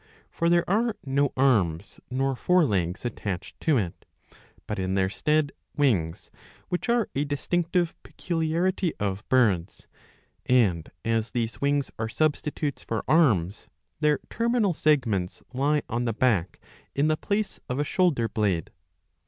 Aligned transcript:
For 0.31 0.49
there 0.49 0.67
are 0.67 0.95
no 1.05 1.31
arms 1.37 1.99
nor 2.09 2.35
fore 2.35 2.65
legs 2.65 3.05
attached 3.05 3.59
to 3.59 3.77
it, 3.77 4.03
but 4.65 4.79
in 4.79 4.95
their 4.95 5.09
stead 5.11 5.51
wings, 5.77 6.31
which 6.69 6.89
are 6.89 7.07
a 7.13 7.23
distinctive 7.23 7.93
peculiarity 8.01 8.93
of 8.99 9.23
birds; 9.29 9.85
and, 10.47 10.91
as 11.05 11.29
these 11.29 11.61
wings 11.61 11.91
are 11.99 12.09
substitutes 12.09 12.81
for 12.81 13.03
arms, 13.07 13.67
their 13.99 14.19
terminal 14.27 14.73
seg 14.73 15.05
ments 15.05 15.43
lie 15.53 15.83
on 15.87 16.05
the 16.05 16.13
back 16.13 16.59
in 16.95 17.07
the 17.07 17.15
place 17.15 17.59
of 17.69 17.77
a 17.77 17.83
shoulder 17.83 18.27
blade. 18.27 18.71